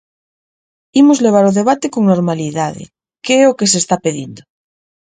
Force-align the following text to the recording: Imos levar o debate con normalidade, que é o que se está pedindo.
Imos 1.01 1.21
levar 1.25 1.45
o 1.47 1.55
debate 1.59 1.87
con 1.93 2.03
normalidade, 2.13 2.83
que 3.23 3.33
é 3.41 3.45
o 3.51 3.57
que 3.59 3.69
se 3.71 3.77
está 3.83 3.95
pedindo. 4.05 4.41